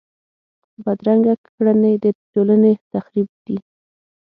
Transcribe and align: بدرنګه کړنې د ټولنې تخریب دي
بدرنګه 0.83 1.33
کړنې 1.47 1.93
د 2.03 2.05
ټولنې 2.31 2.73
تخریب 2.91 3.29
دي 3.45 3.57